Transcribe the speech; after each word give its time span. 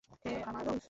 হে 0.23 0.33
আমার 0.43 0.63
রব! 0.67 0.79